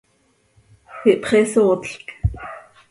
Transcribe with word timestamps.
Ihpxisootlc. 1.11 2.05